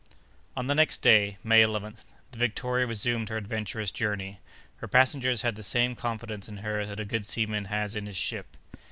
On 0.57 0.65
the 0.65 0.73
next 0.73 1.03
day, 1.03 1.37
May 1.43 1.61
11th, 1.61 2.05
the 2.31 2.39
Victoria 2.39 2.87
resumed 2.87 3.29
her 3.29 3.37
adventurous 3.37 3.91
journey. 3.91 4.39
Her 4.77 4.87
passengers 4.87 5.43
had 5.43 5.55
the 5.55 5.61
same 5.61 5.93
confidence 5.95 6.49
in 6.49 6.57
her 6.65 6.87
that 6.87 6.99
a 6.99 7.05
good 7.05 7.23
seaman 7.23 7.65
has 7.65 7.95
in 7.95 8.07
his 8.07 8.17
ship. 8.17 8.57